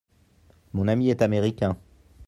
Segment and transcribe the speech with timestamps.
[0.73, 1.77] Mon ami est américain.